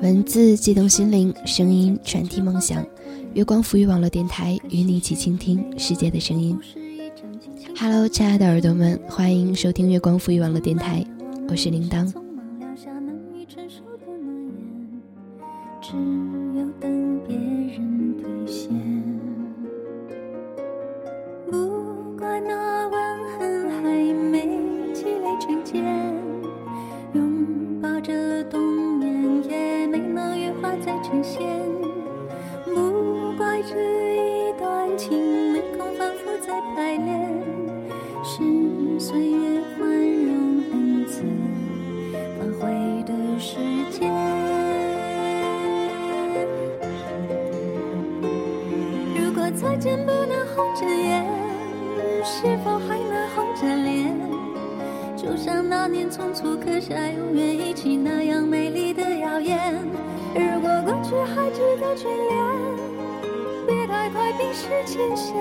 [0.00, 2.84] 文字悸动心灵，声音传递梦想。
[3.34, 6.58] 月光浮育网络电台与你一起倾听世界的声音。
[7.78, 11.04] Hello，亲爱的耳朵们，欢迎收听月光浮育网络电台，
[11.48, 12.12] 我是铃铛。
[31.12, 31.42] 琴弦。
[32.64, 33.76] 不怪这
[34.16, 37.28] 一段情没空反复再排练，
[38.24, 41.22] 是岁月宽容恩赐，
[42.38, 43.58] 反悔的时
[43.90, 44.10] 间。
[49.14, 51.26] 如果再见不能红着眼，
[52.24, 54.16] 是否还能红着脸？
[55.14, 56.94] 就像那年匆促刻下。
[62.02, 62.34] 眷恋，
[63.64, 65.36] 别太快冰释前嫌。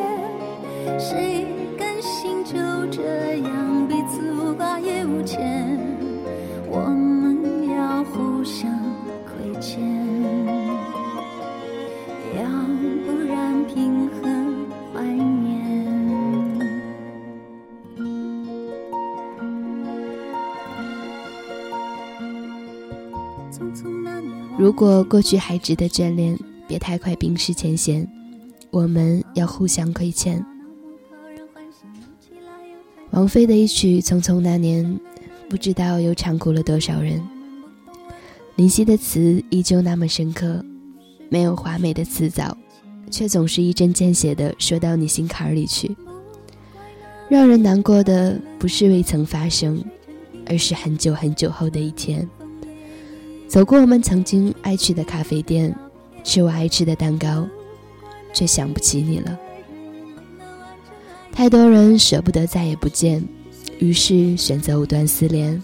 [1.00, 2.54] 谁甘心就
[2.92, 3.02] 这
[3.38, 5.80] 样彼此无挂也无牵？
[6.70, 8.72] 我们要互相
[9.26, 9.82] 亏欠，
[12.38, 12.44] 要
[13.08, 14.30] 不然凭何
[14.94, 15.42] 怀念？
[24.58, 26.38] 如果过去还值得眷恋，
[26.72, 28.08] 别太快冰释前嫌。
[28.69, 30.41] 我们要互相亏欠。
[33.09, 34.86] 王菲的一曲《匆匆那年》，
[35.49, 37.21] 不知道又唱哭了多少人。
[38.55, 40.64] 林夕的词依旧那么深刻，
[41.27, 42.58] 没有华美的词藻，
[43.10, 45.93] 却总是一针见血的说到你心坎里去。
[47.27, 49.83] 让人难过的不是未曾发生，
[50.45, 52.26] 而是很久很久后的一天。
[53.49, 55.76] 走过我们曾经爱去的咖啡店，
[56.23, 57.48] 吃我爱吃的蛋糕，
[58.33, 59.37] 却想不起你了。
[61.32, 63.23] 太多人舍不得再也不见，
[63.80, 65.61] 于是选择藕断丝连。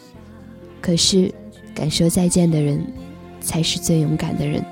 [0.81, 1.33] 可是，
[1.75, 2.85] 敢说再见的人，
[3.41, 4.63] 才是最勇敢的人。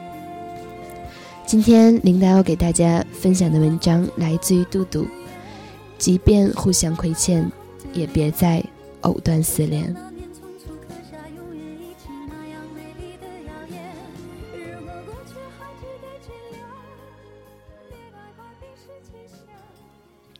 [1.45, 5.05] 今天，领导要给大家分享的文章来自于杜杜。
[5.97, 7.49] 即便互相亏欠，
[7.93, 8.63] 也别再
[9.01, 9.95] 藕断丝连。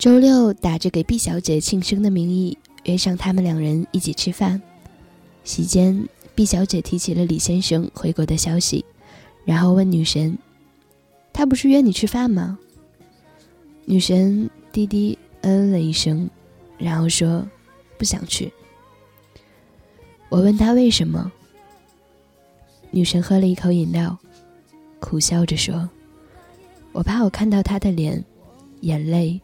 [0.06, 4.62] 周六打着给毕小姐庆生的名义约上他们两人一起吃饭，
[5.44, 8.86] 席间毕小姐提起了李先生回国的消息，
[9.46, 10.38] 然后问女神
[11.34, 12.60] ：“他不是约你吃饭吗？”
[13.86, 16.30] 女神低低嗯了一声，
[16.78, 17.44] 然后说
[17.98, 18.54] ：“不想去。”
[20.30, 21.32] 我问他为什么，
[22.92, 24.16] 女神喝了一口饮料，
[25.00, 25.90] 苦笑着说
[26.94, 28.24] ：“我怕我看到他的脸，
[28.82, 29.42] 眼泪。”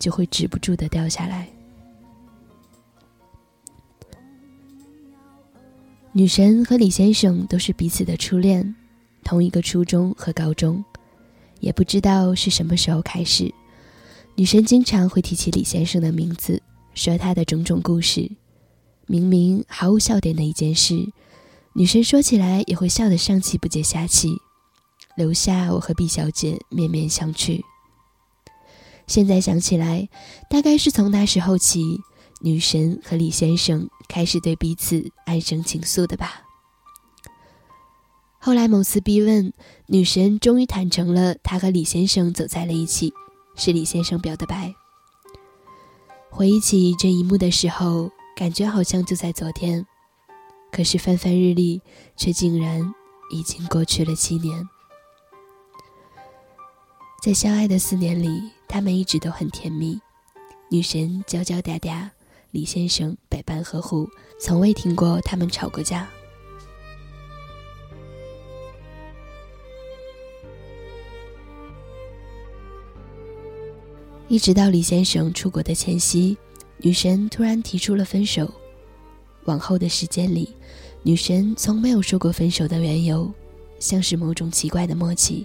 [0.00, 1.48] 就会止不住的掉下来。
[6.12, 8.74] 女神和李先生都是彼此的初恋，
[9.22, 10.84] 同一个初中和高中，
[11.60, 13.54] 也不知道是什么时候开始，
[14.34, 16.60] 女神经常会提起李先生的名字，
[16.94, 18.28] 说他的种种故事。
[19.06, 20.96] 明明毫无笑点的一件事，
[21.74, 24.28] 女神说起来也会笑得上气不接下气，
[25.16, 27.60] 留下我和毕小姐面面相觑。
[29.10, 30.08] 现在想起来，
[30.48, 32.00] 大概是从那时候起，
[32.42, 36.42] 女神和李先生开始对彼此暗生情愫的吧。
[38.38, 39.52] 后来某次逼问，
[39.88, 43.12] 女神终于坦诚了，她和李先生走在了一起，
[43.56, 44.72] 是李先生表的白。
[46.30, 49.84] 回忆起这一幕的时候，感觉好像就在昨天，
[50.70, 51.82] 可是翻翻日历，
[52.16, 52.94] 却竟然
[53.32, 54.68] 已经过去了七年。
[57.22, 58.50] 在相爱的四年里。
[58.72, 60.00] 他们一直都很甜蜜，
[60.68, 62.08] 女神娇娇嗲嗲，
[62.52, 64.08] 李先生百般呵护，
[64.38, 66.08] 从未听过他们吵过架。
[74.28, 76.38] 一直到李先生出国的前夕，
[76.76, 78.48] 女神突然提出了分手。
[79.46, 80.54] 往后的时间里，
[81.02, 83.28] 女神从没有说过分手的缘由，
[83.80, 85.44] 像是某种奇怪的默契。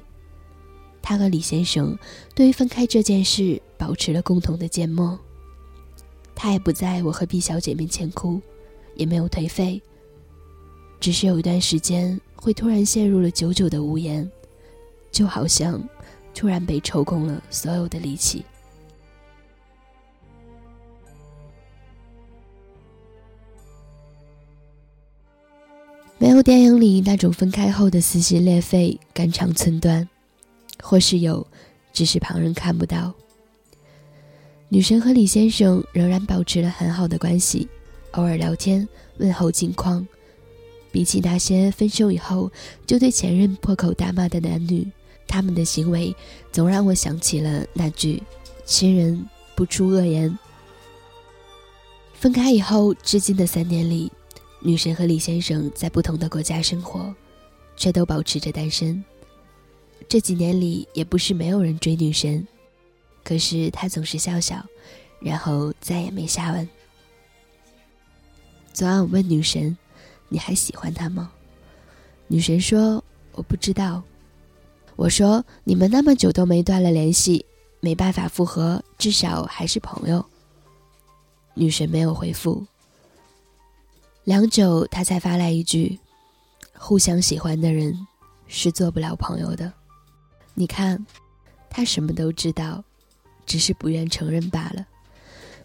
[1.07, 1.95] 他和李先生
[2.33, 5.17] 对于分开这件事保持了共同的缄默。
[6.33, 8.41] 他也不在我和毕小姐面前哭，
[8.95, 9.79] 也没有颓废。
[10.99, 14.27] 只是有一段时间会突然陷入了久久的无言，
[15.11, 15.79] 就好像
[16.33, 18.43] 突然被抽空了所有的力气。
[26.17, 30.09] 没有电影里那种分开后的撕心裂肺、肝肠寸断，
[30.87, 31.45] 或是有，
[31.91, 33.11] 只是旁人看不到。
[34.69, 37.67] 女神和李先生仍然保持了很好的关系，
[38.11, 38.87] 偶尔聊天
[39.17, 40.07] 问候近况。
[40.91, 42.51] 比起那些分手以后
[42.85, 44.87] 就对前任破口大骂的男女，
[45.27, 46.15] 他们的行为
[46.51, 48.21] 总让我想起了那句
[48.63, 50.37] “亲人不出恶言”。
[52.13, 54.11] 分开以后，至今的三年里，
[54.59, 57.11] 女神和李先生在不同的国家生活，
[57.75, 59.03] 却都保持着单身。
[60.07, 62.47] 这几年里，也不是没有人追女神，
[63.23, 64.65] 可是她总是笑笑，
[65.19, 66.67] 然后再也没下文。
[68.73, 69.77] 昨晚我问女神。
[70.27, 71.31] 你还喜欢他吗？
[72.27, 73.01] 女神说
[73.33, 74.01] ：“我不知道。”
[74.97, 77.45] 我说：“你们那么久都没断了联系，
[77.79, 80.25] 没办法复合，至少还是朋友。”
[81.53, 82.65] 女神没有回复。
[84.23, 85.99] 良久，她才发来一句
[86.73, 87.95] ：“互相喜欢的人
[88.47, 89.71] 是做不了朋友的。”
[90.57, 91.05] 你看，
[91.69, 92.81] 他什么都知道，
[93.45, 94.87] 只是不愿承认罢了。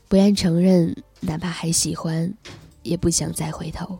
[0.09, 2.35] 不愿承认，哪怕还喜欢，
[2.83, 3.97] 也不想再回头。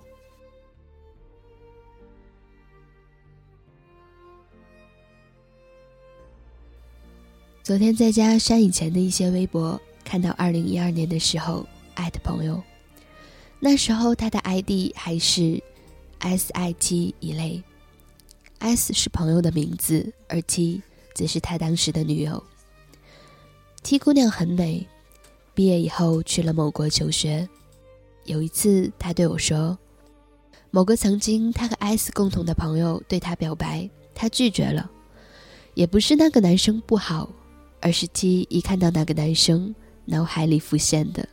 [7.63, 11.65] 昨天在家删以前的一些微博，看到二零一二年的时候
[11.95, 12.61] 艾特朋友，
[13.61, 15.63] 那时候他的 ID 还是
[16.19, 17.63] S I T 一类
[18.61, 20.81] ，S 是朋友的名字，而 T
[21.15, 22.43] 则是他当时的女友。
[23.83, 24.87] T 姑娘很美，
[25.53, 27.47] 毕业以后去了某国求学。
[28.25, 29.77] 有一次，他对我说，
[30.71, 34.91] 某个曾经他和 S 共同的朋友对他表白，他拒绝了，
[35.75, 37.29] 也不是那个男生不好。
[37.83, 39.75] 而是 T 一看到那个男生，
[40.05, 41.27] 脑海里浮现的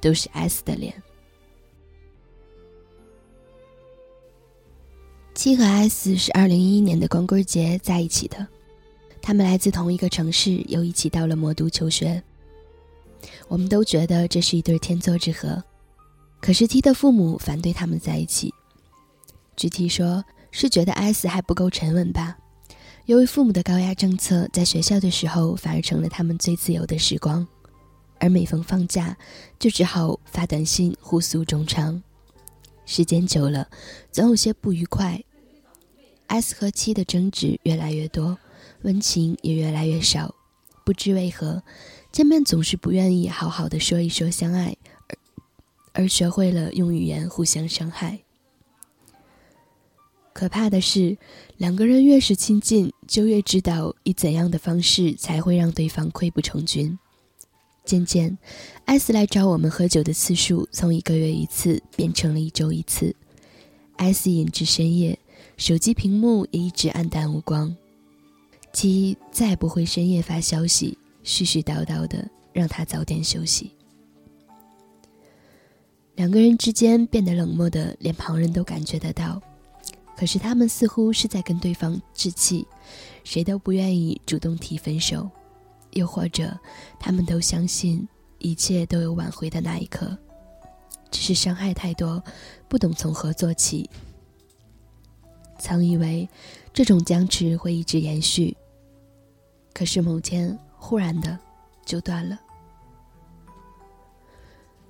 [0.00, 0.94] 都是 S 的脸。
[5.40, 8.44] T 和 S 是二零一一年的光棍节在一起的，
[9.22, 12.20] 他们来自同一个城市，又一起到了魔都求学。
[13.46, 15.62] 我们都觉得这是一对天作之合，
[16.40, 18.52] 可是 T 的父母反对他们在一起。
[19.54, 22.36] 据 T 说，是觉得 S 还不够沉稳吧。
[23.06, 27.46] 由于父母的高压政策，在学校的时候反而成了他们最自由的时光，
[28.18, 29.16] 而每逢放假，
[29.56, 32.02] 就只好发短信互诉衷肠。
[32.84, 33.68] 时间久了，
[34.10, 35.22] 总有些不愉快。
[36.28, 38.38] S 和七的争执越来越多，
[38.82, 40.34] 温情也越来越少。
[40.84, 41.62] 不知为何，
[42.12, 44.76] 见面总是不愿意好好的说一说相爱，
[45.94, 48.20] 而而学会了用语言互相伤害。
[50.32, 51.18] 可怕的是，
[51.56, 56.96] 两个人越是亲近，就越知道以怎样的方式才会让对方溃不成军。
[57.84, 58.38] 渐渐
[58.84, 63.16] ，S 来找我们喝酒的次数从一个月一次变成了一周一次。
[63.96, 65.18] S 饮至深夜，
[65.58, 67.76] 手机屏幕也一直暗淡无光。
[68.72, 73.72] T 再也不会深夜发消息，絮絮叨叨的让他早点休息。
[76.14, 79.42] 两个人之间变得冷漠的，连旁人都感觉得到。
[80.16, 82.64] 可是他们似乎是在跟对方置气，
[83.24, 85.28] 谁都不愿意主动提分手，
[85.90, 86.56] 又或者
[87.00, 88.06] 他们都相信
[88.38, 90.16] 一切都有挽回的那一刻，
[91.10, 92.22] 只是伤害太多，
[92.68, 93.90] 不懂从何做起。
[95.58, 96.28] 曾以为
[96.72, 98.56] 这种僵持会一直延续，
[99.74, 101.38] 可是某天忽然的
[101.84, 102.38] 就断了，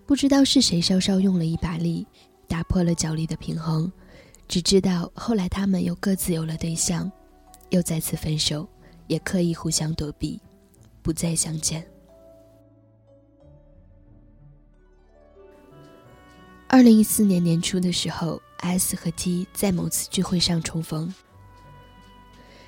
[0.06, 2.06] 不知道是谁稍稍用了一把力，
[2.46, 3.90] 打破了角力的平衡。
[4.46, 7.10] 只知道后来他们又各自有了对象，
[7.68, 8.66] 又再次分手，
[9.06, 10.40] 也刻意互相躲避，
[11.02, 11.86] 不再相见。
[16.66, 21.12] 二零一四年年初的时候，S 和 T 在某次聚会上重逢，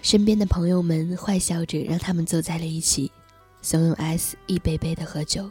[0.02, 3.12] 身边的朋友们坏笑着让他们坐在了一起，
[3.62, 5.50] 怂恿 S 一杯杯的喝酒。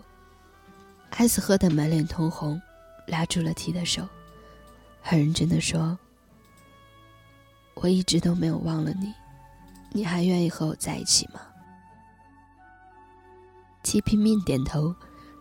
[1.12, 2.62] S 喝得满脸通红，
[3.08, 4.08] 拉住了 T 的手，
[5.01, 5.98] 很认真的说。
[7.75, 9.13] 我一直都没有忘了你，
[9.91, 11.41] 你还愿意和我在一起吗
[13.81, 14.93] ？？”T 拼命点头，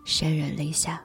[0.06, 1.02] 潸然泪下。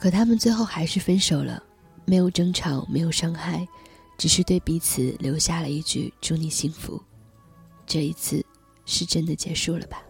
[0.00, 1.62] 可他们最后还是分手了，
[2.06, 3.68] 没有争吵，没有伤害，
[4.16, 7.00] 只是对彼此留下了一句“祝你幸福”。
[7.86, 8.42] 这一次，
[8.86, 10.02] 是真的结束了吧？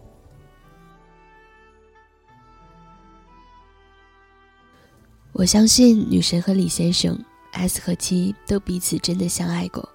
[5.33, 7.21] 我相信女神和李先生。
[7.53, 9.89] S 和 T 都彼此真的相爱过。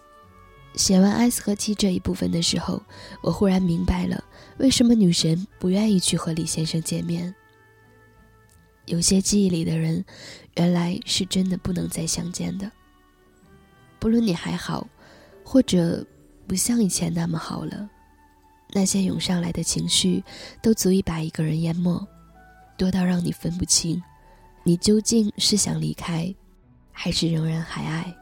[0.75, 2.83] 写完 S 和 T 这一部分的时候，
[3.23, 4.23] 我忽然明白了
[4.59, 7.35] 为什么女神不愿意去和李先生见面。
[8.87, 10.05] 有些记忆里的人，
[10.57, 12.71] 原来是真的不能再相见的。
[13.99, 14.87] 不论你还好，
[15.45, 16.05] 或者
[16.47, 17.89] 不像以前那么好了，
[18.73, 20.23] 那些涌上来的情绪，
[20.63, 22.07] 都足以把一个人淹没，
[22.77, 24.03] 多到让你分不清，
[24.63, 26.33] 你究竟是想离开，
[26.93, 28.17] 还是仍然还爱。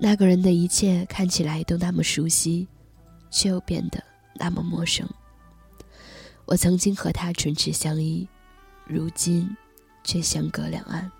[0.00, 2.66] 那个人的一切看起来都那么熟悉，
[3.30, 4.02] 却又变得
[4.36, 5.06] 那么陌生。
[6.46, 8.26] 我曾经和他唇齿相依，
[8.88, 9.48] 如今
[10.02, 11.10] 却相隔两岸。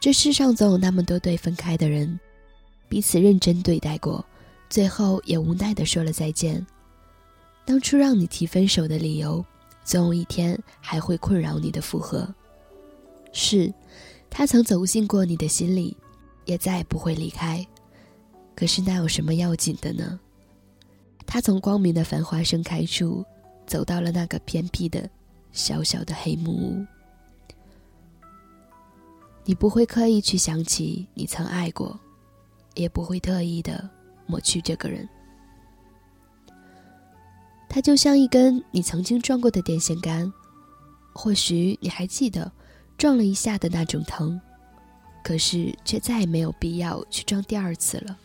[0.00, 2.18] 这世上总有那么多对分开的人，
[2.88, 4.24] 彼此认真对待过，
[4.70, 6.64] 最后也无奈的说了再见。
[7.66, 9.44] 当初让你提分手的理由，
[9.82, 12.32] 总有一天还会困扰你的复合。
[13.32, 13.74] 是，
[14.30, 15.96] 他曾走进过你的心里，
[16.44, 17.66] 也再也不会离开。
[18.54, 20.18] 可是那有什么要紧的呢？
[21.26, 23.24] 他从光明的繁华盛开处，
[23.68, 25.08] 走到了那个偏僻的、
[25.52, 26.84] 小小的黑木屋。
[29.44, 31.96] 你不会刻意去想起你曾爱过，
[32.74, 33.88] 也不会特意的
[34.26, 35.08] 抹去这个人。
[37.68, 40.32] 他就像一根你曾经撞过的电线杆，
[41.12, 42.50] 或许你还记得
[42.96, 44.40] 撞了一下的那种疼，
[45.22, 48.18] 可是却再也没有必要去撞第二次了。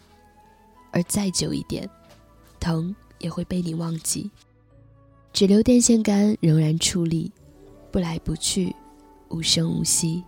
[0.91, 1.87] 而再久一点。
[2.59, 4.31] 疼也会被你忘记，
[5.33, 7.31] 只留电线杆仍然矗立，
[7.91, 8.73] 不来不去，
[9.29, 10.23] 无声无息。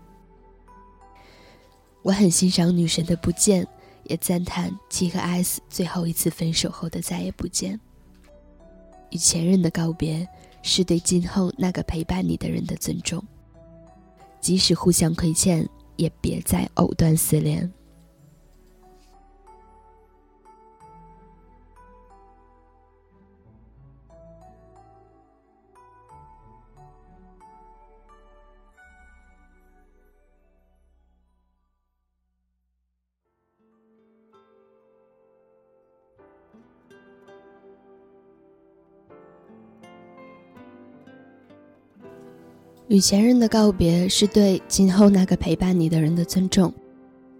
[2.01, 3.65] 我很欣赏女神的不见，
[4.05, 7.79] 也赞叹 T 和 S 最后一次分手后的再也不见。
[9.11, 10.27] 与前任的告别，
[10.63, 13.23] 是对今后那个陪伴你的人的尊重。
[14.41, 17.71] 即使互相亏欠，也别再藕断丝连。
[42.87, 46.71] 与前任的告别是对今后那个陪伴你的人的尊重，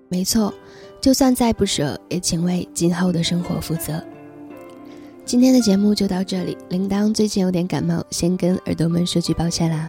[0.10, 0.54] 没错，
[1.00, 4.04] 就算再不舍，也请为今后的生活负责。
[5.24, 9.88] 今天的节目就到这里，铃铛最近有点感冒，先跟耳朵们说句抱歉啦。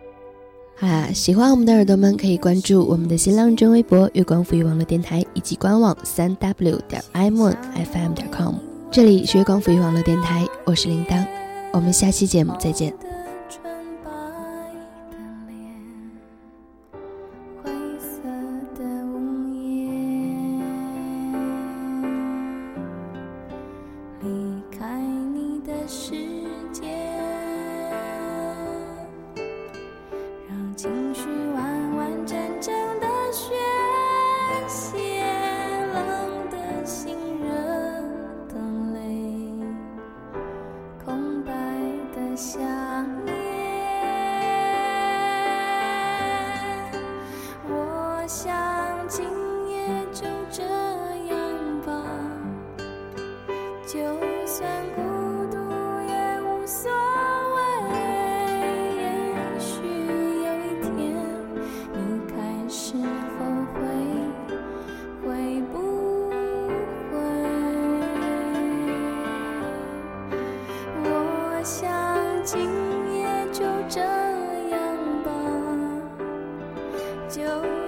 [0.76, 8.56] 好啦，喜欢我们的耳朵们可以关注我们的新浪微微博“月光赋予网络电台”以及官网三 w 点 i m o n f m 点 com。
[8.90, 11.26] 这里是月光赋予网络电台，我是铃铛，
[11.72, 13.15] 我们下期节目再见。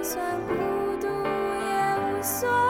[0.09, 0.55] 就算孤
[0.99, 2.68] 独，也无所。